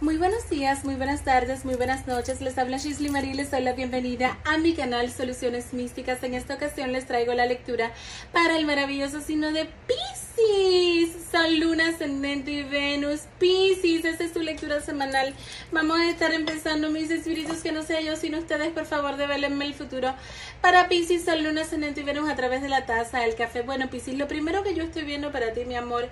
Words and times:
Muy 0.00 0.16
buenos 0.16 0.48
días, 0.48 0.84
muy 0.84 0.94
buenas 0.94 1.24
tardes, 1.24 1.64
muy 1.64 1.74
buenas 1.74 2.06
noches. 2.06 2.40
Les 2.40 2.56
habla 2.56 2.76
Shisley 2.76 3.10
Marie, 3.10 3.34
les 3.34 3.50
doy 3.50 3.62
la 3.62 3.72
bienvenida 3.72 4.38
a 4.44 4.56
mi 4.56 4.72
canal 4.72 5.10
Soluciones 5.10 5.72
Místicas. 5.72 6.22
En 6.22 6.34
esta 6.34 6.54
ocasión 6.54 6.92
les 6.92 7.08
traigo 7.08 7.34
la 7.34 7.46
lectura 7.46 7.90
para 8.32 8.56
el 8.56 8.64
maravilloso 8.64 9.20
signo 9.20 9.50
de 9.50 9.64
Pisces. 9.88 10.27
Sol, 11.30 11.58
Luna, 11.58 11.88
Ascendente 11.88 12.50
y 12.50 12.62
Venus. 12.62 13.20
Pisces, 13.38 14.04
esta 14.04 14.24
es 14.24 14.32
su 14.32 14.40
lectura 14.40 14.80
semanal. 14.80 15.34
Vamos 15.72 15.98
a 15.98 16.08
estar 16.08 16.32
empezando, 16.32 16.90
mis 16.90 17.10
espíritus, 17.10 17.58
que 17.58 17.72
no 17.72 17.82
sea 17.82 18.00
yo, 18.00 18.16
sino 18.16 18.38
ustedes, 18.38 18.72
por 18.72 18.86
favor, 18.86 19.16
develenme 19.16 19.66
el 19.66 19.74
futuro. 19.74 20.14
Para 20.62 20.88
Pisces, 20.88 21.24
Sol, 21.24 21.42
Luna, 21.42 21.62
Ascendente 21.62 22.00
y 22.00 22.04
Venus 22.04 22.30
a 22.30 22.36
través 22.36 22.62
de 22.62 22.68
la 22.68 22.86
taza 22.86 23.20
del 23.20 23.34
café. 23.34 23.62
Bueno, 23.62 23.90
Pisces, 23.90 24.16
lo 24.16 24.28
primero 24.28 24.62
que 24.62 24.74
yo 24.74 24.84
estoy 24.84 25.02
viendo 25.02 25.30
para 25.32 25.52
ti, 25.52 25.64
mi 25.64 25.74
amor, 25.74 26.08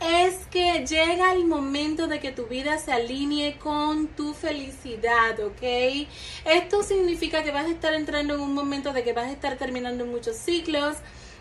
es 0.00 0.34
que 0.50 0.84
llega 0.86 1.32
el 1.32 1.46
momento 1.46 2.08
de 2.08 2.20
que 2.20 2.32
tu 2.32 2.46
vida 2.46 2.78
se 2.78 2.92
alinee 2.92 3.58
con 3.58 4.08
tu 4.08 4.34
felicidad, 4.34 5.38
¿ok? 5.40 6.06
Esto 6.44 6.82
significa 6.82 7.42
que 7.42 7.52
vas 7.52 7.66
a 7.66 7.70
estar 7.70 7.94
entrando 7.94 8.34
en 8.34 8.40
un 8.40 8.54
momento 8.54 8.92
de 8.92 9.02
que 9.02 9.12
vas 9.12 9.28
a 9.28 9.32
estar 9.32 9.56
terminando 9.56 10.04
muchos 10.04 10.36
ciclos. 10.36 10.96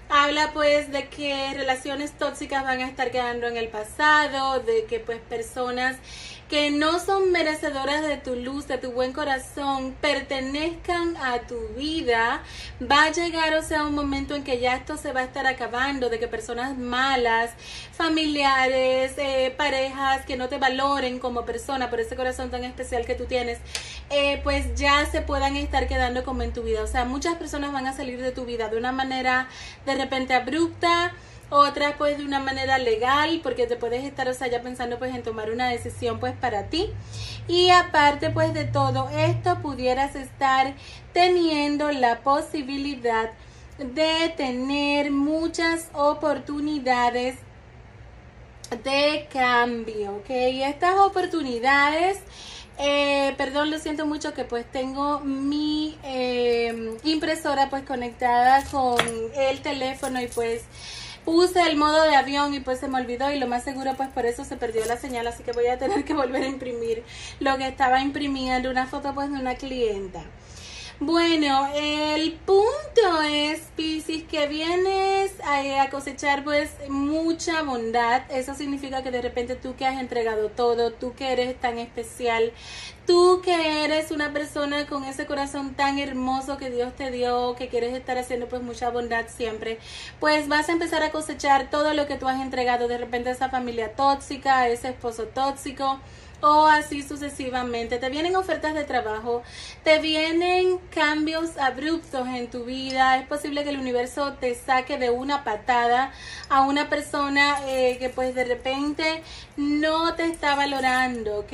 Habla 0.10 0.52
pues 0.54 0.90
de 0.92 1.10
que 1.10 1.54
relaciones 1.54 2.12
tóxicas 2.14 2.64
van 2.64 2.80
a 2.80 2.88
estar 2.88 3.12
quedando 3.12 3.48
en 3.48 3.58
el 3.58 3.68
pasado, 3.68 4.62
de 4.62 4.86
que 4.86 5.00
pues 5.00 5.20
personas 5.20 5.98
que 6.50 6.72
no 6.72 7.00
son 7.00 7.32
merecedoras 7.32 8.08
de 8.08 8.18
tu 8.18 8.36
luz, 8.36 8.68
de 8.68 8.78
tu 8.78 8.92
buen 8.92 9.12
corazón, 9.12 9.94
pertenezcan 10.00 11.18
a 11.18 11.40
tu 11.40 11.60
vida, 11.78 12.42
va 12.82 13.06
a 13.06 13.12
llegar, 13.12 13.54
o 13.56 13.62
sea, 13.62 13.84
un 13.84 13.94
momento 13.94 14.34
en 14.34 14.44
que 14.44 14.60
ya 14.60 14.76
esto 14.76 14.96
se 14.96 15.12
va 15.12 15.22
a 15.22 15.24
estar 15.24 15.46
acabando, 15.46 16.10
de 16.10 16.20
que 16.20 16.28
personas 16.28 16.78
malas, 16.78 17.52
familiares, 17.92 19.14
eh, 19.18 19.54
parejas 19.58 20.26
que 20.26 20.38
no 20.38 20.48
te 20.48 20.58
valoren 20.58 21.20
como 21.20 21.44
persona 21.44 21.90
por 21.90 22.00
ese 22.00 22.16
corazón 22.16 22.50
tan 22.50 22.64
especial 22.64 23.06
que 23.06 23.16
tú 23.16 23.26
tienes, 23.26 23.60
eh, 24.10 24.40
pues 24.44 24.74
ya 24.76 25.06
se 25.06 25.22
puedan 25.22 25.58
estar 25.58 25.88
quedando 25.88 26.24
como 26.24 26.44
en 26.44 26.54
tu 26.54 26.64
vida. 26.64 26.82
O 26.82 26.88
sea, 26.88 27.04
muchas 27.04 27.36
personas 27.36 27.74
van 27.74 27.88
a 27.88 27.94
salir 27.94 28.22
de 28.22 28.32
tu 28.32 28.46
vida 28.46 28.70
de 28.70 28.78
una 28.78 28.94
manera 28.94 29.50
de 29.86 29.96
repente 29.96 30.34
abrupta, 30.34 31.14
otras 31.50 31.94
pues 31.98 32.18
de 32.18 32.26
una 32.26 32.40
manera 32.40 32.78
legal 32.78 33.40
porque 33.42 33.68
te 33.68 33.76
puedes 33.76 34.04
estar 34.04 34.28
o 34.28 34.34
sea 34.34 34.48
ya 34.48 34.62
pensando 34.62 35.00
pues 35.00 35.16
en 35.16 35.24
tomar 35.24 35.52
una 35.52 35.70
decisión 35.70 36.20
pues 36.20 36.34
para 36.34 36.64
ti. 36.70 36.90
Y 37.48 37.70
aparte 37.70 38.30
pues 38.30 38.54
de 38.54 38.66
todo 38.66 39.10
esto 39.10 39.60
pudieras 39.62 40.16
estar 40.16 40.74
teniendo 41.14 41.92
la 41.92 42.20
posibilidad 42.20 43.32
de 43.78 44.34
tener 44.36 45.12
muchas 45.12 45.90
oportunidades 45.94 47.38
de 48.84 49.30
cambio 49.32 50.18
ok 50.18 50.30
estas 50.30 50.98
oportunidades 50.98 52.20
eh, 52.80 53.34
perdón, 53.38 53.72
lo 53.72 53.80
siento 53.80 54.06
mucho 54.06 54.34
que 54.36 54.44
pues 54.44 54.64
tengo 54.72 55.20
mi 55.22 55.98
eh, 56.04 56.96
impresora 57.04 57.70
pues 57.72 57.84
conectada 57.84 58.64
con 58.66 58.98
el 59.36 59.62
teléfono 59.62 60.22
y 60.22 60.28
pues 60.28 60.62
puse 61.28 61.62
el 61.62 61.76
modo 61.76 62.04
de 62.04 62.16
avión 62.16 62.54
y 62.54 62.62
pues 62.62 62.80
se 62.80 62.88
me 62.88 63.02
olvidó 63.02 63.30
y 63.34 63.38
lo 63.38 63.48
más 63.48 63.66
seguro 63.66 63.96
pues 63.98 64.08
por 64.08 64.26
eso 64.26 64.46
se 64.46 64.56
perdió 64.56 64.86
la 64.86 64.96
señal 64.96 65.28
así 65.28 65.44
que 65.44 65.52
voy 65.52 65.68
a 65.68 65.78
tener 65.78 66.06
que 66.06 66.14
volver 66.14 66.44
a 66.44 66.48
imprimir 66.48 67.04
lo 67.42 67.58
que 67.58 67.68
estaba 67.68 68.00
imprimiendo 68.00 68.72
una 68.72 68.88
foto 68.88 69.14
pues 69.14 69.30
de 69.30 69.38
una 69.38 69.56
clienta 69.56 70.24
bueno, 71.00 71.70
el 71.76 72.34
punto 72.34 73.22
es, 73.24 73.60
Piscis, 73.76 74.24
que 74.24 74.48
vienes 74.48 75.32
a, 75.44 75.84
a, 75.84 75.90
cosechar 75.92 76.44
pues 76.44 76.72
mucha 76.90 77.62
bondad. 77.62 78.24
Eso 78.32 78.56
significa 78.56 79.04
que 79.04 79.12
de 79.12 79.22
repente 79.22 79.56
tú 79.56 79.76
que 79.76 79.86
has 79.86 80.02
entregado 80.02 80.50
todo, 80.50 80.92
tú 80.92 81.14
que 81.14 81.32
eres 81.32 81.60
tan 81.60 81.78
especial, 81.78 82.52
tú 83.06 83.42
que 83.44 83.86
eres 83.86 84.10
una 84.10 84.34
persona 84.34 84.88
con 84.88 85.04
ese 85.04 85.28
corazón 85.28 85.76
tan 85.76 86.00
hermoso 86.00 86.58
que 86.58 86.72
Dios 86.72 86.96
te 86.96 87.12
dio, 87.12 87.56
que 87.56 87.68
quieres 87.68 87.94
estar 87.94 88.18
haciendo 88.18 88.48
pues 88.48 88.64
mucha 88.64 88.90
bondad 88.90 89.28
siempre, 89.28 89.78
pues 90.20 90.48
vas 90.48 90.68
a 90.68 90.72
empezar 90.72 91.04
a 91.04 91.12
cosechar 91.12 91.70
todo 91.70 91.94
lo 91.94 92.08
que 92.08 92.18
tú 92.18 92.28
has 92.28 92.42
entregado. 92.42 92.88
De 92.88 92.98
repente 92.98 93.30
esa 93.30 93.50
familia 93.50 93.94
tóxica, 93.94 94.68
ese 94.68 94.90
esposo 94.90 95.26
tóxico 95.26 96.00
o 96.42 96.68
así 96.68 97.02
sucesivamente. 97.02 97.98
Te 97.98 98.10
vienen 98.10 98.36
ofertas 98.36 98.74
de 98.74 98.84
trabajo, 98.84 99.44
te 99.84 100.00
vienen 100.00 100.78
cambios 100.94 101.58
abruptos 101.58 102.28
en 102.28 102.50
tu 102.50 102.66
vida. 102.66 103.18
Es 103.18 103.28
posible 103.28 103.64
que 103.64 103.70
el 103.70 103.80
universo 103.80 104.34
te 104.34 104.56
saque 104.56 104.98
de 104.98 105.10
una 105.10 105.44
patada 105.44 106.12
a 106.50 106.62
una 106.62 106.90
persona 106.90 107.58
eh, 107.68 107.98
que 108.00 108.10
pues 108.10 108.36
de 108.36 108.46
repente 108.46 109.24
no 109.58 110.14
te 110.16 110.26
está 110.26 110.56
valorando, 110.56 111.40
¿ok? 111.40 111.54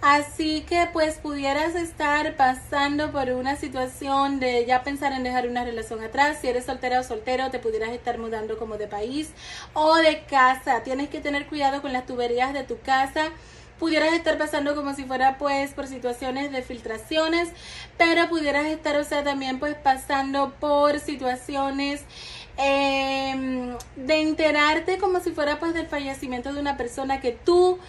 Así 0.00 0.62
que 0.62 0.88
pues 0.92 1.18
pudieras 1.18 1.76
estar 1.76 2.36
pasando 2.36 3.12
por 3.12 3.30
una 3.30 3.54
situación 3.56 4.40
de 4.40 4.66
ya 4.66 4.82
pensar 4.82 5.12
en 5.12 5.22
dejar 5.22 5.46
una 5.46 5.64
relación 5.64 6.02
atrás. 6.02 6.38
Si 6.40 6.48
eres 6.48 6.64
soltera 6.64 7.00
o 7.00 7.04
soltero, 7.04 7.50
te 7.50 7.60
pudieras 7.60 7.90
estar 7.90 8.18
mudando 8.18 8.58
como 8.58 8.78
de 8.78 8.88
país 8.88 9.30
o 9.74 9.94
de 9.94 10.24
casa. 10.24 10.82
Tienes 10.82 11.08
que 11.08 11.20
tener 11.20 11.46
cuidado 11.46 11.82
con 11.82 11.92
las 11.92 12.04
tuberías 12.04 12.52
de 12.52 12.64
tu 12.64 12.80
casa 12.80 13.30
pudieras 13.82 14.12
estar 14.12 14.38
pasando 14.38 14.76
como 14.76 14.94
si 14.94 15.02
fuera 15.02 15.38
pues 15.38 15.72
por 15.72 15.88
situaciones 15.88 16.52
de 16.52 16.62
filtraciones, 16.62 17.48
pero 17.98 18.28
pudieras 18.28 18.66
estar, 18.66 18.94
o 18.96 19.02
sea, 19.02 19.24
también 19.24 19.58
pues 19.58 19.74
pasando 19.74 20.52
por 20.60 21.00
situaciones 21.00 22.02
eh, 22.58 23.74
de 23.96 24.20
enterarte 24.20 24.98
como 24.98 25.18
si 25.18 25.32
fuera 25.32 25.58
pues 25.58 25.74
del 25.74 25.88
fallecimiento 25.88 26.52
de 26.52 26.60
una 26.60 26.76
persona 26.76 27.20
que 27.20 27.32
tú 27.32 27.80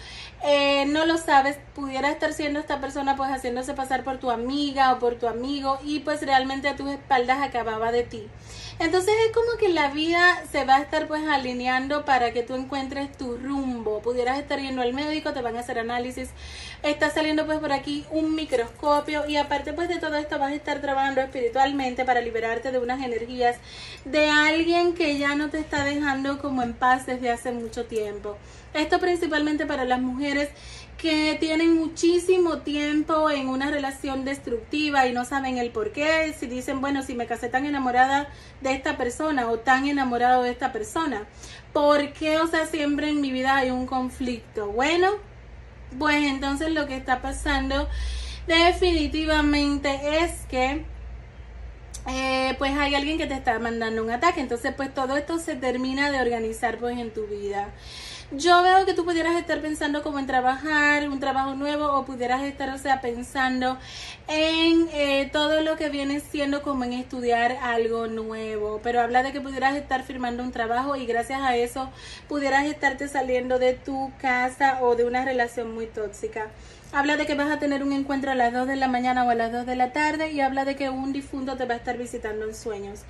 eh, 0.46 0.84
no 0.86 1.06
lo 1.06 1.16
sabes, 1.16 1.58
pudiera 1.74 2.10
estar 2.10 2.34
siendo 2.34 2.60
esta 2.60 2.78
persona 2.78 3.16
pues 3.16 3.30
haciéndose 3.30 3.72
pasar 3.72 4.04
por 4.04 4.18
tu 4.18 4.30
amiga 4.30 4.92
o 4.92 4.98
por 4.98 5.14
tu 5.14 5.26
amigo 5.26 5.78
y 5.82 6.00
pues 6.00 6.20
realmente 6.20 6.68
a 6.68 6.76
tus 6.76 6.90
espaldas 6.90 7.42
acababa 7.42 7.92
de 7.92 8.02
ti. 8.02 8.28
Entonces 8.78 9.14
es 9.26 9.32
como 9.32 9.56
que 9.58 9.70
la 9.70 9.88
vida 9.88 10.42
se 10.52 10.66
va 10.66 10.76
a 10.76 10.80
estar 10.82 11.06
pues 11.08 11.26
alineando 11.26 12.04
para 12.04 12.32
que 12.32 12.42
tú 12.42 12.54
encuentres 12.56 13.10
tu 13.16 13.38
rumbo. 13.38 14.02
Pudieras 14.02 14.38
estar 14.38 14.60
yendo 14.60 14.82
al 14.82 14.92
médico, 14.92 15.32
te 15.32 15.40
van 15.40 15.56
a 15.56 15.60
hacer 15.60 15.78
análisis, 15.78 16.28
está 16.82 17.08
saliendo 17.08 17.46
pues 17.46 17.58
por 17.60 17.72
aquí 17.72 18.04
un 18.10 18.34
microscopio 18.34 19.26
y 19.26 19.36
aparte 19.36 19.72
pues 19.72 19.88
de 19.88 19.98
todo 19.98 20.16
esto 20.16 20.38
vas 20.38 20.52
a 20.52 20.56
estar 20.56 20.82
trabajando 20.82 21.22
espiritualmente 21.22 22.04
para 22.04 22.20
liberarte 22.20 22.70
de 22.70 22.78
unas 22.78 23.02
energías 23.02 23.56
de 24.04 24.28
alguien 24.28 24.94
que 24.94 25.16
ya 25.16 25.36
no 25.36 25.48
te 25.48 25.58
está 25.58 25.84
dejando 25.84 26.38
como 26.38 26.62
en 26.62 26.74
paz 26.74 27.06
desde 27.06 27.30
hace 27.30 27.50
mucho 27.50 27.86
tiempo. 27.86 28.36
Esto 28.74 28.98
principalmente 28.98 29.66
para 29.66 29.84
las 29.84 30.00
mujeres 30.00 30.50
que 30.98 31.36
tienen 31.38 31.74
muchísimo 31.76 32.58
tiempo 32.58 33.30
en 33.30 33.48
una 33.48 33.70
relación 33.70 34.24
destructiva 34.24 35.06
y 35.06 35.12
no 35.12 35.24
saben 35.24 35.58
el 35.58 35.70
por 35.70 35.92
qué, 35.92 36.34
si 36.38 36.46
dicen, 36.46 36.80
bueno, 36.80 37.02
si 37.02 37.14
me 37.14 37.26
casé 37.26 37.48
tan 37.48 37.66
enamorada 37.66 38.28
de 38.60 38.72
esta 38.72 38.96
persona 38.96 39.48
o 39.50 39.58
tan 39.58 39.86
enamorado 39.86 40.42
de 40.42 40.50
esta 40.50 40.72
persona, 40.72 41.26
¿por 41.72 42.12
qué, 42.12 42.38
o 42.38 42.46
sea, 42.46 42.66
siempre 42.66 43.08
en 43.10 43.20
mi 43.20 43.32
vida 43.32 43.56
hay 43.56 43.70
un 43.70 43.86
conflicto? 43.86 44.68
Bueno, 44.68 45.10
pues 45.98 46.24
entonces 46.24 46.70
lo 46.70 46.86
que 46.86 46.96
está 46.96 47.22
pasando 47.22 47.88
definitivamente 48.46 50.18
es 50.22 50.32
que 50.48 50.84
eh, 52.06 52.54
pues 52.58 52.72
hay 52.76 52.94
alguien 52.94 53.16
que 53.18 53.26
te 53.26 53.34
está 53.34 53.58
mandando 53.58 54.02
un 54.02 54.10
ataque. 54.10 54.40
Entonces, 54.40 54.74
pues 54.76 54.92
todo 54.92 55.16
esto 55.16 55.38
se 55.38 55.56
termina 55.56 56.10
de 56.10 56.20
organizar 56.20 56.78
pues 56.78 56.98
en 56.98 57.12
tu 57.12 57.26
vida. 57.26 57.72
Yo 58.30 58.62
veo 58.62 58.86
que 58.86 58.94
tú 58.94 59.04
pudieras 59.04 59.36
estar 59.36 59.60
pensando 59.60 60.02
como 60.02 60.18
en 60.18 60.26
trabajar, 60.26 61.08
un 61.08 61.20
trabajo 61.20 61.54
nuevo, 61.54 61.92
o 61.92 62.04
pudieras 62.06 62.42
estar, 62.42 62.70
o 62.70 62.78
sea, 62.78 63.00
pensando 63.02 63.78
en 64.28 64.88
eh, 64.92 65.28
todo 65.30 65.60
lo 65.60 65.76
que 65.76 65.90
viene 65.90 66.20
siendo 66.20 66.62
como 66.62 66.84
en 66.84 66.94
estudiar 66.94 67.58
algo 67.62 68.06
nuevo. 68.06 68.80
Pero 68.82 69.02
habla 69.02 69.22
de 69.22 69.32
que 69.32 69.40
pudieras 69.42 69.76
estar 69.76 70.02
firmando 70.04 70.42
un 70.42 70.52
trabajo 70.52 70.96
y 70.96 71.04
gracias 71.04 71.42
a 71.42 71.54
eso 71.56 71.90
pudieras 72.28 72.64
estarte 72.64 73.08
saliendo 73.08 73.58
de 73.58 73.74
tu 73.74 74.10
casa 74.20 74.78
o 74.82 74.96
de 74.96 75.04
una 75.04 75.24
relación 75.24 75.74
muy 75.74 75.86
tóxica. 75.86 76.48
Habla 76.96 77.16
de 77.16 77.26
que 77.26 77.34
vas 77.34 77.50
a 77.50 77.58
tener 77.58 77.82
un 77.82 77.92
encuentro 77.92 78.30
a 78.30 78.36
las 78.36 78.52
2 78.52 78.68
de 78.68 78.76
la 78.76 78.86
mañana 78.86 79.24
o 79.24 79.30
a 79.30 79.34
las 79.34 79.50
2 79.50 79.66
de 79.66 79.74
la 79.74 79.92
tarde 79.92 80.30
y 80.30 80.40
habla 80.40 80.64
de 80.64 80.76
que 80.76 80.90
un 80.90 81.12
difunto 81.12 81.56
te 81.56 81.64
va 81.64 81.74
a 81.74 81.78
estar 81.78 81.98
visitando 81.98 82.44
en 82.44 82.54
sueños. 82.54 83.00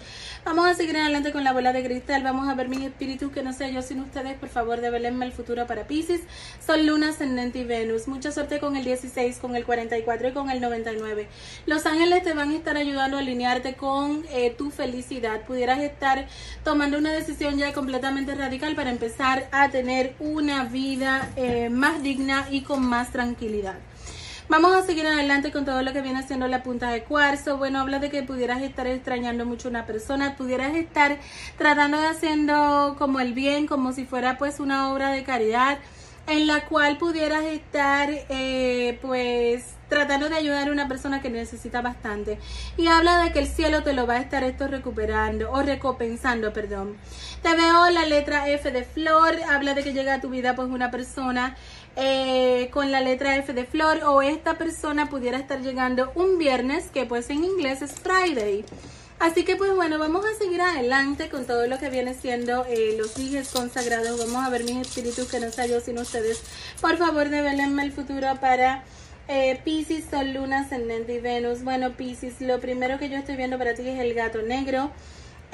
Vamos 0.42 0.66
a 0.66 0.72
seguir 0.72 0.96
adelante 0.96 1.32
con 1.32 1.44
la 1.44 1.52
bola 1.52 1.74
de 1.74 1.84
cristal. 1.84 2.22
Vamos 2.22 2.48
a 2.48 2.54
ver 2.54 2.70
mis 2.70 2.80
espíritus 2.80 3.30
que 3.30 3.42
no 3.42 3.52
sé 3.52 3.70
yo 3.74 3.82
sin 3.82 4.00
ustedes. 4.00 4.38
Por 4.38 4.48
favor, 4.48 4.80
develenme 4.80 5.26
el 5.26 5.32
futuro 5.32 5.66
para 5.66 5.86
Pisces. 5.86 6.22
Son 6.66 6.86
Luna, 6.86 7.10
Ascendente 7.10 7.58
y 7.58 7.64
Venus. 7.64 8.08
Mucha 8.08 8.32
suerte 8.32 8.58
con 8.58 8.74
el 8.76 8.86
16, 8.86 9.36
con 9.36 9.54
el 9.54 9.66
44 9.66 10.28
y 10.28 10.32
con 10.32 10.48
el 10.48 10.62
99. 10.62 11.28
Los 11.66 11.84
ángeles 11.84 12.22
te 12.22 12.32
van 12.32 12.52
a 12.52 12.56
estar 12.56 12.78
ayudando 12.78 13.18
a 13.18 13.20
alinearte 13.20 13.74
con 13.74 14.24
eh, 14.30 14.54
tu 14.56 14.70
felicidad. 14.70 15.42
Pudieras 15.42 15.80
estar 15.80 16.26
tomando 16.64 16.96
una 16.96 17.12
decisión 17.12 17.58
ya 17.58 17.74
completamente 17.74 18.34
radical 18.34 18.76
para 18.76 18.88
empezar 18.88 19.46
a 19.52 19.68
tener 19.68 20.14
una 20.20 20.64
vida 20.64 21.30
eh, 21.36 21.68
más 21.68 22.02
digna 22.02 22.46
y 22.50 22.62
con 22.62 22.82
más 22.82 23.12
tranquilidad. 23.12 23.73
Vamos 24.46 24.74
a 24.74 24.82
seguir 24.82 25.06
adelante 25.06 25.50
con 25.50 25.64
todo 25.64 25.80
lo 25.80 25.94
que 25.94 26.02
viene 26.02 26.22
siendo 26.22 26.46
la 26.48 26.62
punta 26.62 26.90
de 26.90 27.02
cuarzo. 27.02 27.56
Bueno, 27.56 27.80
habla 27.80 27.98
de 27.98 28.10
que 28.10 28.22
pudieras 28.22 28.60
estar 28.60 28.86
extrañando 28.86 29.46
mucho 29.46 29.68
a 29.68 29.70
una 29.70 29.86
persona, 29.86 30.36
pudieras 30.36 30.74
estar 30.76 31.18
tratando 31.56 31.98
de 31.98 32.08
haciendo 32.08 32.94
como 32.98 33.20
el 33.20 33.32
bien, 33.32 33.66
como 33.66 33.94
si 33.94 34.04
fuera 34.04 34.36
pues 34.36 34.60
una 34.60 34.92
obra 34.92 35.10
de 35.12 35.24
caridad 35.24 35.78
en 36.26 36.46
la 36.46 36.66
cual 36.66 36.96
pudieras 36.98 37.44
estar 37.44 38.08
eh, 38.10 38.98
pues 39.02 39.74
tratando 39.88 40.28
de 40.28 40.36
ayudar 40.36 40.68
a 40.68 40.72
una 40.72 40.88
persona 40.88 41.20
que 41.20 41.30
necesita 41.30 41.82
bastante 41.82 42.38
y 42.76 42.86
habla 42.86 43.22
de 43.22 43.32
que 43.32 43.40
el 43.40 43.46
cielo 43.46 43.82
te 43.82 43.92
lo 43.92 44.06
va 44.06 44.14
a 44.14 44.20
estar 44.20 44.42
esto 44.42 44.66
recuperando 44.66 45.50
o 45.52 45.62
recompensando, 45.62 46.52
perdón. 46.52 46.96
Te 47.42 47.54
veo 47.54 47.90
la 47.90 48.06
letra 48.06 48.48
F 48.48 48.70
de 48.70 48.84
flor, 48.84 49.36
habla 49.48 49.74
de 49.74 49.84
que 49.84 49.92
llega 49.92 50.14
a 50.14 50.20
tu 50.20 50.30
vida 50.30 50.54
pues 50.56 50.68
una 50.68 50.90
persona 50.90 51.56
eh, 51.96 52.70
con 52.72 52.90
la 52.90 53.00
letra 53.00 53.36
F 53.36 53.52
de 53.52 53.64
flor 53.64 54.02
o 54.04 54.22
esta 54.22 54.58
persona 54.58 55.08
pudiera 55.08 55.38
estar 55.38 55.60
llegando 55.60 56.10
un 56.14 56.38
viernes 56.38 56.86
que 56.92 57.04
pues 57.04 57.30
en 57.30 57.44
inglés 57.44 57.82
es 57.82 57.92
Friday. 57.92 58.64
Así 59.24 59.42
que 59.42 59.56
pues 59.56 59.74
bueno, 59.74 59.98
vamos 59.98 60.26
a 60.26 60.34
seguir 60.36 60.60
adelante 60.60 61.30
con 61.30 61.46
todo 61.46 61.66
lo 61.66 61.78
que 61.78 61.88
viene 61.88 62.12
siendo 62.12 62.66
eh, 62.66 62.94
los 62.98 63.14
dijes 63.14 63.48
consagrados. 63.48 64.18
Vamos 64.18 64.44
a 64.44 64.50
ver 64.50 64.64
mis 64.64 64.86
espíritus 64.86 65.30
que 65.30 65.40
no 65.40 65.46
yo 65.66 65.80
sin 65.80 65.98
ustedes. 65.98 66.42
Por 66.82 66.98
favor, 66.98 67.30
develenme 67.30 67.84
el 67.84 67.92
futuro 67.92 68.38
para 68.38 68.84
eh, 69.28 69.58
Pisces, 69.64 70.04
Sol, 70.10 70.34
Luna, 70.34 70.60
Ascendente 70.60 71.14
y 71.14 71.20
Venus. 71.20 71.62
Bueno, 71.64 71.96
Pisces, 71.96 72.38
lo 72.42 72.60
primero 72.60 72.98
que 72.98 73.08
yo 73.08 73.16
estoy 73.16 73.36
viendo 73.36 73.56
para 73.56 73.72
ti 73.72 73.88
es 73.88 73.98
el 73.98 74.12
gato 74.12 74.42
negro. 74.42 74.90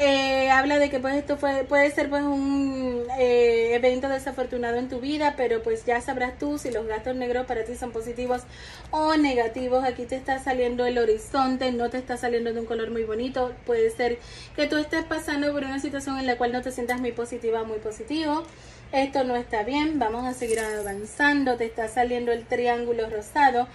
Eh, 0.02 0.50
habla 0.50 0.79
de 0.79 0.88
que 0.88 0.99
pues 0.99 1.14
esto 1.14 1.37
puede 1.37 1.91
ser 1.91 2.08
pues 2.08 2.23
un 2.23 3.05
eh, 3.19 3.75
evento 3.75 4.08
desafortunado 4.08 4.76
en 4.76 4.88
tu 4.88 4.99
vida, 4.99 5.35
pero 5.37 5.62
pues 5.62 5.85
ya 5.85 6.00
sabrás 6.00 6.38
tú 6.38 6.56
si 6.56 6.70
los 6.70 6.87
gastos 6.87 7.17
negros 7.17 7.44
para 7.44 7.64
ti 7.64 7.76
son 7.76 7.93
positivos 7.93 8.44
o 8.93 9.19
negativos. 9.19 9.85
Aquí 9.85 10.06
te 10.06 10.17
está 10.17 10.38
saliendo 10.38 10.87
el 10.87 10.97
horizonte, 10.97 11.70
no 11.73 11.91
te 11.91 11.99
está 11.99 12.17
saliendo 12.17 12.55
de 12.55 12.61
un 12.61 12.67
color 12.67 12.91
muy 12.91 13.05
bonito. 13.05 13.52
Puede 13.67 13.91
ser 13.91 14.19
que 14.56 14.67
tú 14.67 14.79
estés 14.79 15.05
pasando 15.05 15.52
por 15.52 15.64
una 15.64 15.79
situación 15.81 16.19
en 16.19 16.26
la 16.26 16.38
cual 16.38 16.52
no 16.52 16.62
te 16.62 16.73
sientas 16.73 16.99
muy 16.99 17.12
positiva, 17.12 17.64
muy 17.64 17.79
positivo. 17.79 18.44
Esto 18.93 19.25
no 19.25 19.37
está 19.37 19.64
bien, 19.64 19.99
vamos 19.99 20.26
a 20.26 20.32
seguir 20.32 20.61
avanzando. 20.61 21.58
Te 21.58 21.67
está 21.67 21.88
saliendo 21.88 22.32
el 22.32 22.47
triángulo 22.47 23.11
rosado. 23.11 23.69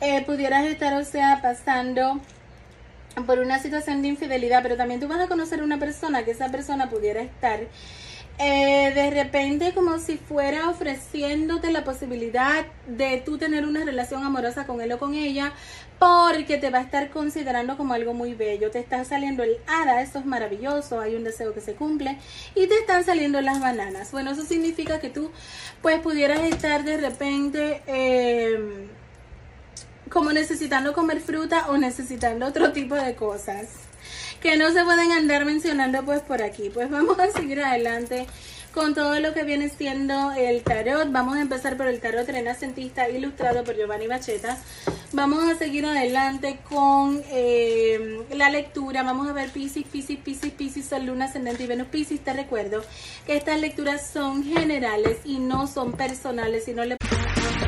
Eh, 0.00 0.24
pudieras 0.24 0.64
estar, 0.64 0.94
o 0.94 1.04
sea, 1.04 1.40
pasando 1.42 2.18
por 3.24 3.38
una 3.38 3.58
situación 3.58 4.02
de 4.02 4.08
infidelidad, 4.08 4.62
pero 4.62 4.76
también 4.76 5.00
tú 5.00 5.08
vas 5.08 5.20
a 5.20 5.28
conocer 5.28 5.62
una 5.62 5.78
persona 5.78 6.24
que 6.24 6.32
esa 6.32 6.50
persona 6.50 6.90
pudiera 6.90 7.22
estar 7.22 7.60
eh, 8.38 8.92
de 8.94 9.10
repente 9.10 9.72
como 9.72 9.98
si 9.98 10.18
fuera 10.18 10.68
ofreciéndote 10.68 11.70
la 11.70 11.84
posibilidad 11.84 12.66
de 12.86 13.22
tú 13.24 13.38
tener 13.38 13.64
una 13.64 13.82
relación 13.82 14.24
amorosa 14.24 14.66
con 14.66 14.82
él 14.82 14.92
o 14.92 14.98
con 14.98 15.14
ella, 15.14 15.54
porque 15.98 16.58
te 16.58 16.68
va 16.68 16.78
a 16.78 16.82
estar 16.82 17.08
considerando 17.08 17.78
como 17.78 17.94
algo 17.94 18.12
muy 18.12 18.34
bello. 18.34 18.70
Te 18.70 18.78
está 18.78 19.02
saliendo 19.06 19.42
el 19.42 19.56
hada, 19.66 20.02
eso 20.02 20.18
es 20.18 20.26
maravilloso, 20.26 21.00
hay 21.00 21.14
un 21.14 21.24
deseo 21.24 21.54
que 21.54 21.62
se 21.62 21.74
cumple, 21.74 22.18
y 22.54 22.66
te 22.66 22.74
están 22.74 23.04
saliendo 23.04 23.40
las 23.40 23.60
bananas. 23.60 24.12
Bueno, 24.12 24.32
eso 24.32 24.42
significa 24.44 25.00
que 25.00 25.08
tú 25.08 25.30
pues 25.80 25.98
pudieras 26.00 26.40
estar 26.40 26.84
de 26.84 26.98
repente... 26.98 27.82
Eh, 27.86 28.88
como 30.10 30.32
necesitando 30.32 30.92
comer 30.92 31.20
fruta 31.20 31.66
o 31.68 31.76
necesitando 31.76 32.46
otro 32.46 32.72
tipo 32.72 32.94
de 32.94 33.14
cosas 33.14 33.66
que 34.40 34.56
no 34.56 34.70
se 34.72 34.84
pueden 34.84 35.12
andar 35.12 35.44
mencionando 35.44 36.04
pues 36.04 36.20
por 36.20 36.42
aquí. 36.42 36.70
Pues 36.70 36.90
vamos 36.90 37.18
a 37.18 37.30
seguir 37.30 37.60
adelante 37.60 38.26
con 38.72 38.94
todo 38.94 39.18
lo 39.20 39.32
que 39.32 39.42
viene 39.42 39.70
siendo 39.70 40.32
el 40.32 40.62
tarot. 40.62 41.10
Vamos 41.10 41.36
a 41.36 41.40
empezar 41.40 41.76
por 41.76 41.86
el 41.86 41.98
tarot 41.98 42.28
renacentista 42.28 43.08
ilustrado 43.08 43.64
por 43.64 43.74
Giovanni 43.74 44.06
Bacheta. 44.06 44.58
Vamos 45.12 45.42
a 45.44 45.56
seguir 45.56 45.86
adelante 45.86 46.58
con 46.68 47.22
eh, 47.30 48.20
la 48.34 48.50
lectura. 48.50 49.02
Vamos 49.02 49.28
a 49.28 49.32
ver 49.32 49.50
Pisces, 49.50 49.84
Pisces, 49.84 50.18
Pisces, 50.18 50.52
Pisces, 50.52 50.84
Sol, 50.84 51.06
Luna, 51.06 51.24
Ascendente 51.24 51.64
y 51.64 51.66
Venus. 51.66 51.86
Pisces, 51.88 52.20
te 52.20 52.32
recuerdo 52.34 52.84
que 53.24 53.36
estas 53.36 53.58
lecturas 53.60 54.10
son 54.12 54.44
generales 54.44 55.18
y 55.24 55.38
no 55.38 55.66
son 55.66 55.92
personales, 55.92 56.66
sino 56.66 56.84
le 56.84 56.98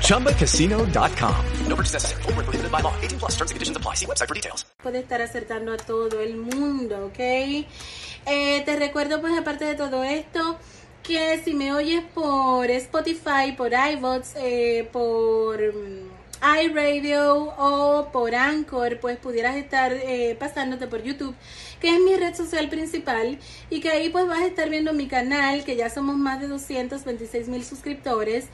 ChumbaCasino.com. 0.00 1.44
No 1.68 1.76
purchase 1.76 1.94
necessary. 1.94 2.22
Full 2.22 2.32
prohibited 2.32 2.70
by 2.70 2.80
law. 2.80 2.94
18 3.02 3.18
plus 3.18 3.32
terms 3.32 3.50
and 3.50 3.56
conditions 3.56 3.76
apply. 3.76 3.94
See 3.94 4.06
website 4.06 4.28
for 4.28 4.34
details. 4.34 4.64
puede 4.84 4.98
estar 4.98 5.22
acertando 5.22 5.72
a 5.72 5.78
todo 5.78 6.20
el 6.20 6.36
mundo, 6.36 7.06
¿ok? 7.06 7.18
Eh, 7.18 8.62
te 8.64 8.76
recuerdo 8.76 9.20
pues 9.22 9.36
aparte 9.38 9.64
de 9.64 9.74
todo 9.74 10.04
esto 10.04 10.58
que 11.02 11.40
si 11.42 11.54
me 11.54 11.72
oyes 11.72 12.02
por 12.14 12.70
Spotify, 12.70 13.52
por 13.56 13.72
iVoox, 13.72 14.36
eh, 14.36 14.88
por 14.92 15.58
mm, 15.58 16.14
iRadio 16.62 17.44
o 17.56 18.10
por 18.12 18.34
Anchor, 18.34 19.00
pues 19.00 19.16
pudieras 19.18 19.56
estar 19.56 19.92
eh, 19.92 20.36
pasándote 20.38 20.86
por 20.86 21.02
YouTube, 21.02 21.34
que 21.80 21.94
es 21.94 22.00
mi 22.00 22.14
red 22.16 22.34
social 22.34 22.68
principal, 22.68 23.38
y 23.70 23.80
que 23.80 23.90
ahí 23.90 24.10
pues 24.10 24.26
vas 24.26 24.40
a 24.40 24.46
estar 24.46 24.68
viendo 24.68 24.92
mi 24.92 25.06
canal, 25.06 25.64
que 25.64 25.76
ya 25.76 25.88
somos 25.88 26.16
más 26.16 26.40
de 26.40 26.48
226 26.48 27.48
mil 27.48 27.64
suscriptores. 27.64 28.46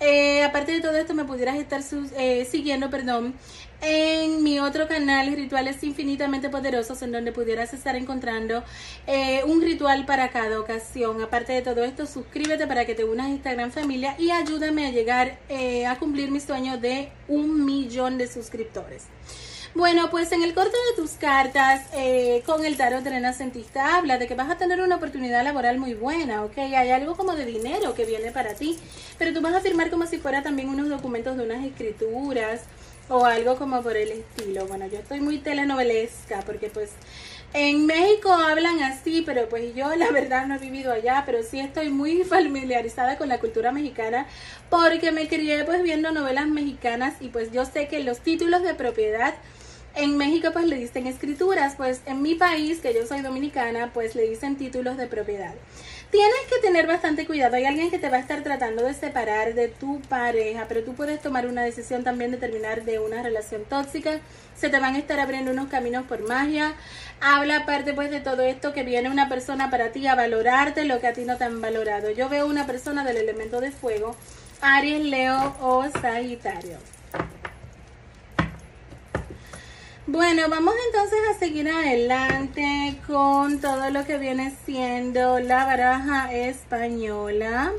Eh, 0.00 0.42
aparte 0.44 0.72
de 0.72 0.80
todo 0.80 0.96
esto, 0.96 1.14
me 1.14 1.24
pudieras 1.24 1.56
estar 1.56 1.80
eh, 2.18 2.46
siguiendo, 2.50 2.90
perdón, 2.90 3.34
en 3.80 4.42
mi 4.42 4.58
otro 4.58 4.88
canal, 4.88 5.34
Rituales 5.34 5.82
Infinitamente 5.82 6.48
Poderosos, 6.48 7.00
en 7.02 7.12
donde 7.12 7.32
pudieras 7.32 7.72
estar 7.74 7.96
encontrando 7.96 8.62
eh, 9.06 9.42
un 9.44 9.62
ritual 9.62 10.04
para 10.06 10.30
cada 10.30 10.60
ocasión. 10.60 11.22
Aparte 11.22 11.52
de 11.52 11.62
todo 11.62 11.84
esto, 11.84 12.06
suscríbete 12.06 12.66
para 12.66 12.84
que 12.84 12.94
te 12.94 13.04
unas 13.04 13.26
a 13.26 13.34
esta 13.34 13.54
gran 13.54 13.72
familia 13.72 14.16
y 14.18 14.30
ayúdame 14.30 14.86
a 14.86 14.90
llegar 14.90 15.38
a 15.86 15.98
cumplir 15.98 16.30
mi 16.30 16.40
sueño 16.40 16.78
de 16.78 17.10
un 17.28 17.64
millón 17.64 18.18
de 18.18 18.28
suscriptores. 18.28 19.04
Bueno, 19.76 20.08
pues 20.08 20.32
en 20.32 20.42
el 20.42 20.54
corte 20.54 20.70
de 20.70 21.02
tus 21.02 21.10
cartas 21.18 21.82
eh, 21.92 22.42
con 22.46 22.64
el 22.64 22.78
tarot 22.78 23.04
renacentista 23.04 23.98
habla 23.98 24.16
de 24.16 24.26
que 24.26 24.34
vas 24.34 24.48
a 24.48 24.56
tener 24.56 24.80
una 24.80 24.96
oportunidad 24.96 25.44
laboral 25.44 25.76
muy 25.76 25.92
buena, 25.92 26.44
¿ok? 26.44 26.56
Hay 26.56 26.88
algo 26.88 27.14
como 27.14 27.34
de 27.34 27.44
dinero 27.44 27.94
que 27.94 28.06
viene 28.06 28.30
para 28.30 28.54
ti, 28.54 28.78
pero 29.18 29.34
tú 29.34 29.42
vas 29.42 29.54
a 29.54 29.60
firmar 29.60 29.90
como 29.90 30.06
si 30.06 30.16
fuera 30.16 30.42
también 30.42 30.70
unos 30.70 30.88
documentos 30.88 31.36
de 31.36 31.44
unas 31.44 31.62
escrituras 31.62 32.62
o 33.10 33.26
algo 33.26 33.56
como 33.56 33.82
por 33.82 33.98
el 33.98 34.12
estilo. 34.12 34.66
Bueno, 34.66 34.86
yo 34.86 34.98
estoy 34.98 35.20
muy 35.20 35.40
telenovelesca 35.40 36.40
porque 36.46 36.70
pues 36.70 36.88
en 37.52 37.84
México 37.84 38.32
hablan 38.32 38.82
así, 38.82 39.22
pero 39.26 39.46
pues 39.50 39.74
yo 39.74 39.94
la 39.96 40.10
verdad 40.10 40.46
no 40.46 40.54
he 40.54 40.58
vivido 40.58 40.90
allá, 40.90 41.24
pero 41.26 41.42
sí 41.42 41.60
estoy 41.60 41.90
muy 41.90 42.24
familiarizada 42.24 43.18
con 43.18 43.28
la 43.28 43.40
cultura 43.40 43.72
mexicana 43.72 44.26
porque 44.70 45.12
me 45.12 45.28
crié 45.28 45.64
pues 45.64 45.82
viendo 45.82 46.12
novelas 46.12 46.46
mexicanas 46.46 47.16
y 47.20 47.28
pues 47.28 47.52
yo 47.52 47.66
sé 47.66 47.88
que 47.88 48.02
los 48.02 48.20
títulos 48.20 48.62
de 48.62 48.72
propiedad 48.72 49.34
En 49.96 50.18
México 50.18 50.50
pues 50.52 50.66
le 50.66 50.76
dicen 50.76 51.06
escrituras, 51.06 51.72
pues 51.74 52.02
en 52.04 52.20
mi 52.20 52.34
país, 52.34 52.80
que 52.80 52.92
yo 52.92 53.06
soy 53.06 53.22
dominicana, 53.22 53.92
pues 53.94 54.14
le 54.14 54.28
dicen 54.28 54.56
títulos 54.56 54.98
de 54.98 55.06
propiedad. 55.06 55.54
Tienes 56.10 56.36
que 56.50 56.60
tener 56.60 56.86
bastante 56.86 57.26
cuidado. 57.26 57.56
Hay 57.56 57.64
alguien 57.64 57.90
que 57.90 57.98
te 57.98 58.10
va 58.10 58.18
a 58.18 58.20
estar 58.20 58.42
tratando 58.42 58.84
de 58.84 58.92
separar 58.92 59.54
de 59.54 59.68
tu 59.68 60.02
pareja, 60.02 60.66
pero 60.68 60.84
tú 60.84 60.94
puedes 60.94 61.22
tomar 61.22 61.46
una 61.46 61.62
decisión 61.62 62.04
también 62.04 62.30
de 62.30 62.36
terminar 62.36 62.84
de 62.84 62.98
una 62.98 63.22
relación 63.22 63.64
tóxica. 63.64 64.20
Se 64.54 64.68
te 64.68 64.78
van 64.78 64.96
a 64.96 64.98
estar 64.98 65.18
abriendo 65.18 65.50
unos 65.50 65.68
caminos 65.68 66.04
por 66.04 66.28
magia. 66.28 66.74
Habla 67.22 67.60
aparte 67.60 67.94
pues 67.94 68.10
de 68.10 68.20
todo 68.20 68.42
esto 68.42 68.74
que 68.74 68.82
viene 68.82 69.08
una 69.08 69.30
persona 69.30 69.70
para 69.70 69.92
ti 69.92 70.06
a 70.06 70.14
valorarte 70.14 70.84
lo 70.84 71.00
que 71.00 71.06
a 71.06 71.14
ti 71.14 71.24
no 71.24 71.38
te 71.38 71.44
han 71.44 71.62
valorado. 71.62 72.10
Yo 72.10 72.28
veo 72.28 72.46
una 72.46 72.66
persona 72.66 73.02
del 73.02 73.16
elemento 73.16 73.62
de 73.62 73.70
fuego, 73.70 74.14
Aries, 74.60 75.06
Leo 75.06 75.56
o 75.62 75.84
Sagitario. 76.02 76.95
Bueno, 80.08 80.48
vamos 80.48 80.72
entonces 80.86 81.18
a 81.28 81.36
seguir 81.36 81.68
adelante 81.68 83.00
con 83.08 83.60
todo 83.60 83.90
lo 83.90 84.04
que 84.06 84.18
viene 84.18 84.54
siendo 84.64 85.40
la 85.40 85.64
baraja 85.66 86.32
española. 86.32 87.72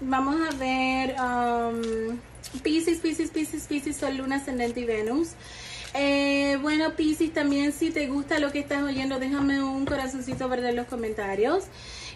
Vamos 0.00 0.36
a 0.40 0.54
ver 0.56 1.16
um, 1.20 2.18
Pisces, 2.62 2.98
Pisces, 3.00 3.30
Pisces, 3.30 3.66
Pisces, 3.66 3.96
Sol, 3.96 4.16
Luna, 4.16 4.36
Ascendente 4.36 4.78
y 4.78 4.84
Venus. 4.84 5.30
Eh, 5.96 6.58
bueno, 6.60 6.96
Pisces, 6.96 7.32
también 7.32 7.72
si 7.72 7.90
te 7.90 8.08
gusta 8.08 8.40
lo 8.40 8.50
que 8.50 8.58
estás 8.58 8.82
oyendo, 8.82 9.20
déjame 9.20 9.62
un 9.62 9.86
corazoncito 9.86 10.48
verde 10.48 10.70
en 10.70 10.76
los 10.76 10.88
comentarios. 10.88 11.66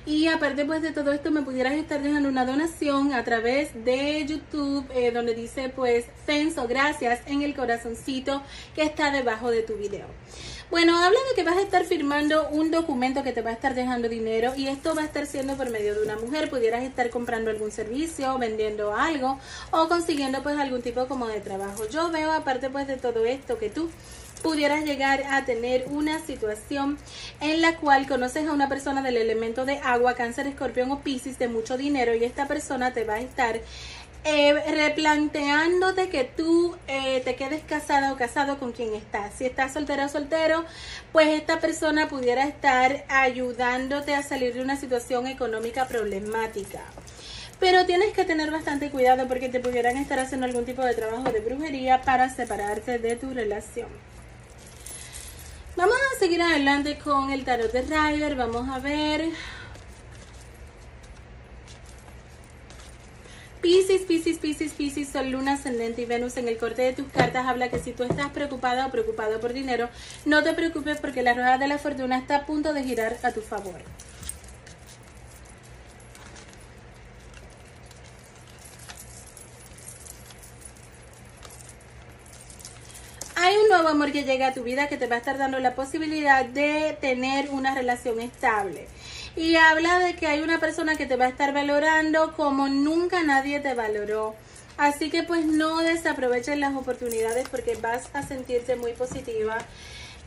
Y 0.09 0.27
aparte 0.27 0.65
pues 0.65 0.81
de 0.81 0.91
todo 0.93 1.13
esto 1.13 1.31
me 1.31 1.43
pudieras 1.43 1.75
estar 1.75 2.01
dejando 2.01 2.31
una 2.31 2.47
donación 2.47 3.13
a 3.13 3.25
través 3.25 3.85
de 3.85 4.25
YouTube 4.25 4.87
eh, 4.95 5.11
donde 5.11 5.35
dice 5.35 5.69
pues 5.69 6.07
thanks 6.25 6.57
o 6.57 6.67
gracias 6.67 7.21
en 7.27 7.43
el 7.43 7.55
corazoncito 7.55 8.43
que 8.75 8.85
está 8.85 9.11
debajo 9.11 9.51
de 9.51 9.63
tu 9.63 9.75
video. 9.75 10.07
Bueno, 10.71 10.97
habla 10.97 11.19
de 11.29 11.35
que 11.35 11.45
vas 11.45 11.59
a 11.59 11.61
estar 11.61 11.85
firmando 11.85 12.49
un 12.49 12.71
documento 12.71 13.23
que 13.23 13.33
te 13.33 13.43
va 13.43 13.51
a 13.51 13.53
estar 13.53 13.75
dejando 13.75 14.09
dinero 14.09 14.55
y 14.57 14.69
esto 14.69 14.95
va 14.95 15.03
a 15.03 15.05
estar 15.05 15.27
siendo 15.27 15.59
por 15.59 15.69
medio 15.69 15.95
de 15.95 16.03
una 16.03 16.17
mujer. 16.17 16.49
Pudieras 16.49 16.85
estar 16.85 17.11
comprando 17.11 17.51
algún 17.51 17.71
servicio, 17.71 18.39
vendiendo 18.39 18.95
algo 18.95 19.39
o 19.73 19.89
consiguiendo 19.89 20.43
pues 20.43 20.59
algún 20.59 20.81
tipo 20.81 21.07
como 21.07 21.27
de 21.27 21.41
trabajo. 21.41 21.87
Yo 21.91 22.11
veo 22.11 22.33
aparte 22.33 22.71
pues 22.71 22.87
de 22.87 22.97
todo 22.97 23.27
esto 23.27 23.59
que 23.59 23.69
tú 23.69 23.91
pudieras 24.41 24.85
llegar 24.85 25.25
a 25.31 25.45
tener 25.45 25.87
una 25.89 26.19
situación 26.21 26.99
en 27.41 27.61
la 27.61 27.77
cual 27.77 28.07
conoces 28.07 28.49
a 28.49 28.53
una 28.53 28.69
persona 28.69 29.03
del 29.03 29.17
elemento 29.17 29.65
de 29.65 29.79
agua, 29.79 30.15
cáncer, 30.15 30.47
escorpión 30.47 30.91
o 30.91 31.01
piscis 31.01 31.39
de 31.39 31.49
mucho 31.49 31.77
dinero 31.77 32.15
y 32.15 32.25
esta 32.25 32.47
persona 32.47 32.93
te 32.93 33.05
va 33.05 33.15
a 33.15 33.21
estar 33.21 33.61
eh, 34.25 34.53
replanteándote 34.53 36.09
que 36.11 36.25
tú 36.25 36.77
eh, 36.87 37.23
te 37.25 37.35
quedes 37.35 37.63
casada 37.63 38.13
o 38.13 38.17
casado 38.17 38.59
con 38.59 38.73
quien 38.73 38.95
estás. 38.95 39.33
Si 39.35 39.47
estás 39.47 39.73
soltera 39.73 40.07
o 40.07 40.09
soltero, 40.09 40.65
pues 41.13 41.29
esta 41.29 41.61
persona 41.61 42.09
pudiera 42.09 42.45
estar 42.45 43.05
ayudándote 43.09 44.15
a 44.15 44.23
salir 44.23 44.55
de 44.55 44.61
una 44.61 44.77
situación 44.77 45.27
económica 45.27 45.87
problemática. 45.87 46.83
Pero 47.61 47.87
tienes 47.87 48.13
que 48.13 48.25
tener 48.25 48.51
bastante 48.51 48.91
cuidado 48.91 49.27
porque 49.27 49.49
te 49.49 49.61
pudieran 49.61 49.97
estar 49.97 50.19
haciendo 50.19 50.47
algún 50.47 50.65
tipo 50.65 50.83
de 50.83 50.95
trabajo 50.95 51.33
de 51.33 51.41
brujería 51.41 52.03
para 52.03 52.29
separarte 52.29 52.99
de 52.99 53.17
tu 53.17 53.33
relación. 53.33 53.89
Vamos 55.79 55.97
a 55.97 56.19
seguir 56.19 56.43
adelante 56.43 56.99
con 56.99 57.31
el 57.31 57.45
tarot 57.45 57.71
de 57.71 57.83
Rider. 57.83 58.35
Vamos 58.35 58.69
a 58.69 58.81
ver. 58.81 59.29
Piscis, 63.63 64.03
Piscis, 64.03 64.39
Piscis, 64.39 64.73
Piscis, 64.73 65.09
Sol, 65.09 65.31
Luna, 65.31 65.53
Ascendente 65.53 66.03
y 66.03 66.05
Venus 66.05 66.37
en 66.37 66.49
el 66.49 66.59
corte 66.59 66.83
de 66.83 66.95
tus 66.95 67.07
cartas 67.07 67.47
habla 67.47 67.71
que 67.71 67.79
si 67.79 67.93
tú 67.93 68.03
estás 68.03 68.31
preocupada 68.31 68.87
o 68.87 68.91
preocupado 68.91 69.39
por 69.39 69.53
dinero, 69.53 69.89
no 70.25 70.43
te 70.43 70.53
preocupes 70.53 70.99
porque 70.99 71.23
la 71.23 71.35
rueda 71.35 71.59
de 71.59 71.69
la 71.69 71.79
fortuna 71.79 72.19
está 72.19 72.39
a 72.39 72.47
punto 72.47 72.73
de 72.73 72.83
girar 72.83 73.17
a 73.23 73.31
tu 73.31 73.41
favor. 73.41 73.81
hay 83.49 83.57
un 83.57 83.69
amor 83.89 84.13
que 84.13 84.25
llega 84.25 84.49
a 84.49 84.55
tu 84.55 84.63
vida 84.63 84.89
que 84.89 84.97
te 84.97 85.07
va 85.07 85.17
a 85.17 85.19
estar 85.19 85.39
dando 85.39 85.59
la 85.59 85.75
posibilidad 85.75 86.45
de 86.45 86.97
tener 87.01 87.51
una 87.51 87.75
relación 87.75 88.21
estable. 88.21 88.87
Y 89.37 89.57
habla 89.57 89.99
de 89.99 90.15
que 90.15 90.27
hay 90.27 90.41
una 90.41 90.61
persona 90.61 90.97
que 90.97 91.07
te 91.07 91.17
va 91.17 91.27
a 91.27 91.29
estar 91.29 91.53
valorando 91.53 92.35
como 92.35 92.69
nunca 92.69 93.23
nadie 93.23 93.61
te 93.61 93.75
valoró. 93.75 94.35
Así 94.77 95.11
que 95.11 95.25
pues 95.25 95.45
no 95.45 95.79
desaproveches 95.81 96.57
las 96.57 96.75
oportunidades 96.75 97.49
porque 97.49 97.77
vas 97.77 98.09
a 98.13 98.23
sentirte 98.23 98.77
muy 98.77 98.93
positiva 98.93 99.59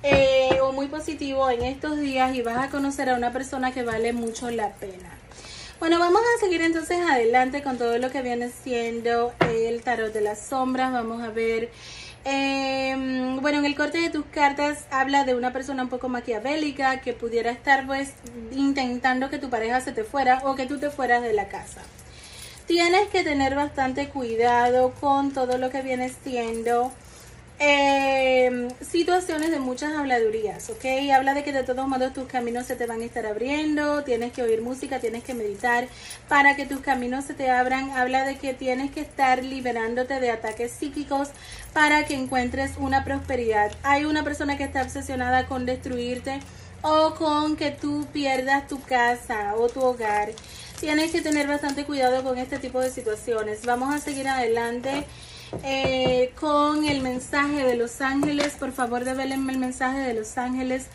eh, 0.03 0.59
o 0.61 0.71
muy 0.73 0.87
positivo 0.87 1.49
en 1.49 1.61
estos 1.61 1.99
días 1.99 2.35
y 2.35 2.41
vas 2.41 2.57
a 2.57 2.69
conocer 2.69 3.09
a 3.09 3.15
una 3.15 3.31
persona 3.31 3.71
que 3.71 3.83
vale 3.83 4.13
mucho 4.13 4.49
la 4.49 4.73
pena. 4.75 5.17
Bueno, 5.79 5.99
vamos 5.99 6.21
a 6.21 6.39
seguir 6.39 6.61
entonces 6.61 6.99
adelante 6.99 7.63
con 7.63 7.77
todo 7.77 7.97
lo 7.97 8.11
que 8.11 8.21
viene 8.21 8.51
siendo 8.63 9.33
el 9.39 9.81
tarot 9.81 10.13
de 10.13 10.21
las 10.21 10.39
sombras. 10.39 10.91
Vamos 10.91 11.23
a 11.23 11.29
ver 11.29 11.69
eh, 12.25 13.37
bueno, 13.41 13.59
en 13.59 13.65
el 13.65 13.75
corte 13.75 13.99
de 13.99 14.09
tus 14.09 14.25
cartas 14.25 14.85
habla 14.91 15.23
de 15.23 15.35
una 15.35 15.51
persona 15.51 15.83
un 15.83 15.89
poco 15.89 16.09
maquiavélica 16.09 17.01
que 17.01 17.13
pudiera 17.13 17.51
estar 17.51 17.87
pues 17.87 18.13
intentando 18.51 19.29
que 19.29 19.39
tu 19.39 19.49
pareja 19.49 19.81
se 19.81 19.91
te 19.91 20.03
fuera 20.03 20.41
o 20.43 20.55
que 20.55 20.65
tú 20.65 20.77
te 20.77 20.89
fueras 20.89 21.23
de 21.23 21.33
la 21.33 21.47
casa. 21.47 21.81
Tienes 22.67 23.07
que 23.09 23.23
tener 23.23 23.55
bastante 23.55 24.09
cuidado 24.09 24.93
con 25.01 25.31
todo 25.31 25.57
lo 25.57 25.69
que 25.71 25.81
viene 25.81 26.09
siendo 26.23 26.91
eh, 27.63 28.69
situaciones 28.81 29.51
de 29.51 29.59
muchas 29.59 29.93
habladurías, 29.93 30.67
¿ok? 30.71 30.83
Habla 31.13 31.35
de 31.35 31.43
que 31.43 31.51
de 31.51 31.61
todos 31.61 31.87
modos 31.87 32.11
tus 32.11 32.27
caminos 32.27 32.65
se 32.65 32.75
te 32.75 32.87
van 32.87 33.01
a 33.01 33.05
estar 33.05 33.27
abriendo, 33.27 34.03
tienes 34.03 34.33
que 34.33 34.41
oír 34.41 34.63
música, 34.63 34.99
tienes 34.99 35.23
que 35.23 35.35
meditar 35.35 35.87
para 36.27 36.55
que 36.55 36.65
tus 36.65 36.79
caminos 36.79 37.25
se 37.25 37.35
te 37.35 37.51
abran. 37.51 37.91
Habla 37.91 38.25
de 38.25 38.39
que 38.39 38.55
tienes 38.55 38.89
que 38.89 39.01
estar 39.01 39.43
liberándote 39.43 40.19
de 40.19 40.31
ataques 40.31 40.71
psíquicos 40.71 41.29
para 41.71 42.03
que 42.05 42.15
encuentres 42.15 42.71
una 42.79 43.03
prosperidad. 43.03 43.71
Hay 43.83 44.05
una 44.05 44.23
persona 44.23 44.57
que 44.57 44.63
está 44.63 44.81
obsesionada 44.81 45.45
con 45.45 45.67
destruirte 45.67 46.39
o 46.81 47.13
con 47.13 47.55
que 47.57 47.69
tú 47.69 48.07
pierdas 48.11 48.67
tu 48.67 48.81
casa 48.81 49.53
o 49.55 49.69
tu 49.69 49.81
hogar. 49.81 50.29
Tienes 50.79 51.11
que 51.11 51.21
tener 51.21 51.47
bastante 51.47 51.85
cuidado 51.85 52.23
con 52.23 52.39
este 52.39 52.57
tipo 52.57 52.79
de 52.79 52.89
situaciones. 52.89 53.67
Vamos 53.67 53.93
a 53.93 53.99
seguir 53.99 54.27
adelante. 54.27 55.05
Eh, 55.63 56.33
con 56.39 56.85
el 56.85 57.01
mensaje 57.01 57.65
de 57.65 57.75
los 57.75 58.01
ángeles. 58.01 58.53
Por 58.53 58.71
favor, 58.71 59.03
develenme 59.03 59.53
el 59.53 59.59
mensaje 59.59 59.99
de 59.99 60.13
los 60.13 60.37
ángeles 60.37 60.85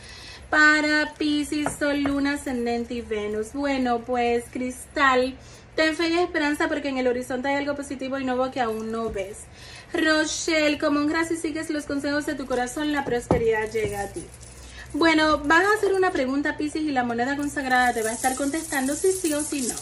para 0.51 1.15
Pisces, 1.19 1.69
Sol, 1.79 2.03
Luna, 2.03 2.35
Ascendente 2.35 2.95
y 2.95 3.01
Venus. 3.01 3.53
Bueno, 3.53 4.01
pues 4.01 4.45
Cristal, 4.51 5.35
ten 5.75 5.95
fe 5.95 6.09
y 6.09 6.19
esperanza 6.19 6.69
porque 6.69 6.89
en 6.89 6.99
el 6.99 7.09
horizonte 7.09 7.49
hay 7.49 7.57
algo 7.57 7.75
positivo 7.75 8.19
y 8.19 8.25
nuevo 8.25 8.51
que 8.51 8.61
aún 8.61 8.91
no 8.91 9.11
ves. 9.11 9.39
Rochelle, 9.93 10.79
como 10.79 11.01
un 11.01 11.07
gracias 11.07 11.41
sigues 11.41 11.71
los 11.71 11.85
consejos 11.85 12.27
de 12.27 12.35
tu 12.35 12.47
corazón, 12.47 12.93
la 12.93 13.05
prosperidad 13.05 13.71
llega 13.71 14.03
a 14.03 14.09
ti. 14.09 14.25
Bueno, 14.93 15.39
vas 15.45 15.65
a 15.65 15.75
hacer 15.77 15.93
una 15.93 16.11
pregunta, 16.11 16.57
Pisces, 16.57 16.83
y 16.83 16.93
la 16.93 17.05
moneda 17.05 17.37
consagrada 17.37 17.93
te 17.93 18.03
va 18.03 18.11
a 18.11 18.15
estar 18.15 18.35
contestando 18.37 18.95
si 18.95 19.13
sí 19.13 19.33
o 19.35 19.43
si 19.43 19.63
no. 19.63 19.75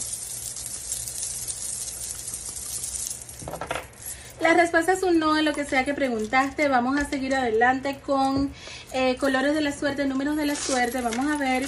La 4.44 4.52
respuesta 4.52 4.92
es 4.92 5.02
un 5.02 5.18
no 5.18 5.32
a 5.32 5.40
lo 5.40 5.54
que 5.54 5.64
sea 5.64 5.86
que 5.86 5.94
preguntaste. 5.94 6.68
Vamos 6.68 7.00
a 7.00 7.08
seguir 7.08 7.34
adelante 7.34 7.98
con 8.04 8.52
eh, 8.92 9.16
colores 9.16 9.54
de 9.54 9.62
la 9.62 9.72
suerte, 9.72 10.04
números 10.04 10.36
de 10.36 10.44
la 10.44 10.54
suerte. 10.54 11.00
Vamos 11.00 11.32
a 11.32 11.38
ver. 11.38 11.64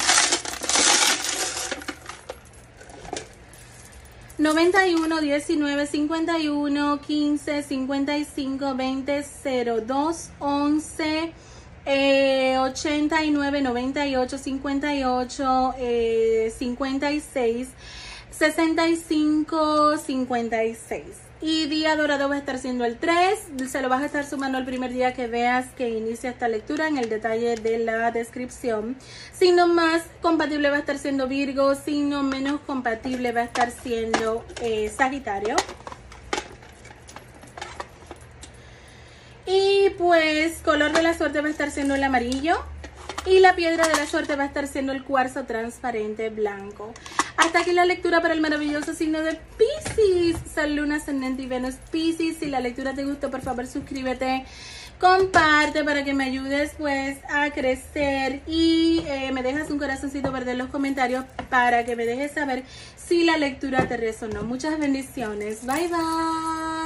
91, 4.37 5.21
19, 5.23 5.87
51, 5.87 7.01
15, 7.01 7.63
55, 7.63 8.75
20, 8.75 9.25
02, 9.87 10.31
11, 10.39 11.33
eh, 11.87 12.59
89, 12.59 13.63
98, 13.63 14.37
58, 14.37 15.75
eh, 15.79 16.55
56, 16.59 17.69
65, 18.39 19.97
56. 19.97 21.03
Y 21.41 21.67
día 21.69 21.97
dorado 21.97 22.29
va 22.29 22.35
a 22.35 22.39
estar 22.39 22.59
siendo 22.59 22.85
el 22.85 22.99
3. 22.99 23.39
Se 23.67 23.81
lo 23.81 23.89
vas 23.89 24.03
a 24.03 24.07
estar 24.07 24.27
sumando 24.27 24.59
el 24.59 24.67
primer 24.67 24.93
día 24.93 25.15
que 25.15 25.27
veas 25.27 25.67
que 25.73 25.89
inicia 25.89 26.31
esta 26.31 26.49
lectura 26.49 26.89
en 26.89 26.99
el 26.99 27.09
detalle 27.09 27.55
de 27.55 27.79
la 27.79 28.11
descripción. 28.11 28.97
Signo 29.33 29.69
más 29.69 30.03
compatible 30.21 30.69
va 30.69 30.77
a 30.77 30.81
estar 30.81 30.99
siendo 30.99 31.29
Virgo. 31.29 31.75
Signo 31.75 32.23
menos 32.23 32.61
compatible 32.61 33.33
va 33.33 33.41
a 33.41 33.45
estar 33.45 33.71
siendo 33.71 34.45
eh, 34.61 34.93
Sagitario. 34.95 35.57
Y 35.57 35.57
color 35.57 35.73
de 35.73 35.83
la 35.83 35.87
suerte 35.87 36.01
va 36.01 36.09
a 36.09 36.11
estar 36.11 36.11
siendo 36.11 36.35
el 36.35 36.35
amarillo. 36.35 36.37
91, 36.57 36.57
19, 36.57 36.77
51, 36.77 36.77
15, 36.77 36.77
55, 36.77 36.77
20, 36.77 36.77
02, 36.77 36.77
11, 36.77 36.77
89, 36.77 36.77
98, 36.77 36.77
58, 36.77 36.77
56, 36.77 36.77
65, 36.77 36.77
56. 36.77 36.81
Y 36.81 36.81
día 36.81 36.81
dorado 36.81 36.81
va 36.81 36.81
a 36.81 36.81
estar 36.81 36.81
siendo 36.81 36.81
el 36.81 36.81
3. 36.81 36.81
Se 36.81 36.81
lo 36.81 36.81
vas 36.81 36.83
a 36.83 36.85
estar 36.85 36.85
sumando 36.85 36.85
el 36.85 36.85
primer 36.85 36.85
día 36.85 36.85
que 36.85 36.87
veas 36.87 36.87
que 36.87 36.89
inicia 36.89 36.89
esta 36.89 36.89
lectura 36.89 36.89
en 36.89 36.89
el 36.89 36.99
detalle 36.99 37.17
de 37.17 37.39
la 37.39 37.71
descripción. 37.71 37.77
Signo 38.13 38.23
más 38.23 38.23
compatible 38.23 38.31
va 38.31 38.37
a 38.37 38.41
estar 38.41 38.49
siendo 38.49 38.79
Virgo. 38.79 38.95
Signo 38.95 39.03
menos 39.03 39.15
compatible 39.17 39.33
va 39.33 39.43
a 39.43 39.45
estar 39.45 39.71
siendo 39.71 39.75
Sagitario. 39.77 39.87
Y 39.87 39.91
pues 39.91 40.59
color 40.63 40.93
de 40.93 41.03
la 41.03 41.15
suerte 41.15 41.41
va 41.41 41.49
a 41.49 41.51
estar 41.51 41.71
siendo 41.71 41.95
el 41.95 42.03
amarillo. 42.03 42.57
Y 43.27 43.41
la 43.41 43.57
piedra 43.57 43.89
de 43.89 43.97
la 43.97 44.07
suerte 44.07 44.37
va 44.37 44.45
a 44.45 44.47
estar 44.47 44.67
siendo 44.69 44.93
el 44.93 45.05
cuarzo 45.05 45.45
transparente 45.45 46.31
blanco. 46.31 46.93
Hasta 47.47 47.61
aquí 47.61 47.71
la 47.71 47.85
lectura 47.85 48.21
para 48.21 48.35
el 48.35 48.41
maravilloso 48.41 48.93
signo 48.93 49.21
de 49.21 49.39
Pisces. 49.57 50.37
Sol, 50.53 50.75
Luna, 50.75 50.97
Ascendente 50.97 51.43
y 51.43 51.47
Venus 51.47 51.77
Pisces. 51.93 52.39
Si 52.41 52.47
la 52.47 52.59
lectura 52.59 52.93
te 52.93 53.05
gustó, 53.05 53.31
por 53.31 53.41
favor 53.41 53.69
suscríbete 53.69 54.45
comparte 54.99 55.85
para 55.85 56.05
que 56.05 56.13
me 56.13 56.25
ayudes 56.25 56.73
pues 56.77 57.19
a 57.29 57.51
crecer 57.51 58.41
y 58.49 59.05
eh, 59.07 59.31
me 59.31 59.43
dejas 59.43 59.71
un 59.71 59.79
corazoncito 59.79 60.33
verde 60.33 60.53
en 60.53 60.59
los 60.59 60.69
comentarios 60.71 61.25
para 61.49 61.85
que 61.85 61.95
me 61.95 62.05
dejes 62.05 62.33
saber 62.33 62.65
si 62.97 63.23
la 63.23 63.37
lectura 63.37 63.87
te 63.87 63.97
resonó. 63.97 64.43
Muchas 64.43 64.77
bendiciones. 64.81 65.65
Bye 65.65 65.87
bye. 65.87 66.66